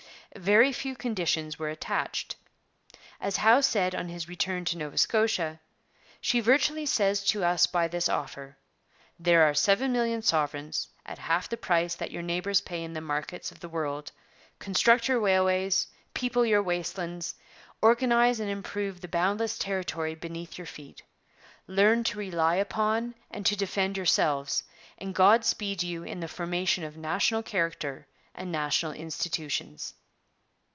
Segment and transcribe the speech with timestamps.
[0.37, 2.37] Very few conditions were attached.
[3.19, 5.59] As Howe said on his return to Nova Scotia:
[6.21, 8.55] 'She virtually says to us by this offer,
[9.19, 12.93] There are seven millions of sovereigns, at half the price that your neighbours pay in
[12.93, 14.13] the markets of the world;
[14.57, 17.35] construct your railways; people your waste lands;
[17.81, 21.03] organize and improve the boundless territory beneath your feet;
[21.67, 24.63] learn to rely upon and to defend yourselves,
[24.97, 29.93] and God speed you in the formation of national character and national institutions.'